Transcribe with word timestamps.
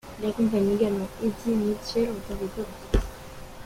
Il 0.19 0.25
accompagne 0.27 0.71
également 0.73 1.07
Eddy 1.21 1.55
Mitchell 1.55 2.09
en 2.09 2.33
tant 2.33 2.35
que 2.39 2.47
choriste. 2.55 3.05